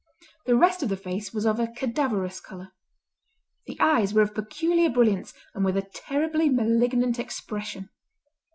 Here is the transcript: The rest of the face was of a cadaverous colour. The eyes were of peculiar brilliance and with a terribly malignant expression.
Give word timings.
The 0.47 0.55
rest 0.55 0.81
of 0.81 0.89
the 0.89 0.97
face 0.97 1.31
was 1.31 1.45
of 1.45 1.59
a 1.59 1.67
cadaverous 1.67 2.39
colour. 2.41 2.71
The 3.67 3.79
eyes 3.79 4.15
were 4.15 4.23
of 4.23 4.33
peculiar 4.33 4.89
brilliance 4.89 5.31
and 5.53 5.63
with 5.63 5.77
a 5.77 5.87
terribly 5.93 6.49
malignant 6.49 7.19
expression. 7.19 7.87